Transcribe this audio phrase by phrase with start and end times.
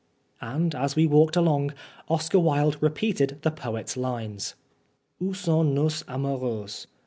[0.41, 1.73] And as we walked along,
[2.09, 4.55] Oscar Wilde repeated the poet's lines:"
[5.21, 6.87] On sont nos amoureuses